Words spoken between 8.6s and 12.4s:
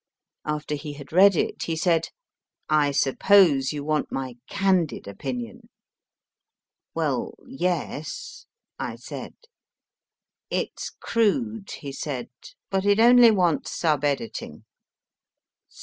I said. It s crude, he said.